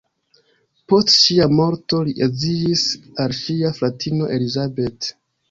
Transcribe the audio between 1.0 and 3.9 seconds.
ŝia morto li edziĝis al ŝia